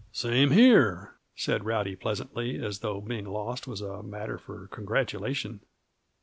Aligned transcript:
"Same 0.11 0.49
here," 0.49 1.13
said 1.35 1.63
Rowdy 1.63 1.95
pleasantly, 1.95 2.57
as 2.59 2.79
though 2.79 3.01
being 3.01 3.25
lost 3.27 3.67
was 3.67 3.81
a 3.81 4.01
matter 4.01 4.39
for 4.39 4.65
congratulation. 4.69 5.59